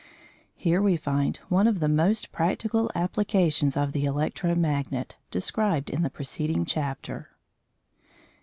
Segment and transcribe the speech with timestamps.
[0.55, 6.09] Here we find one of the practical applications of the electro magnet described in the
[6.09, 7.29] preceding chapter.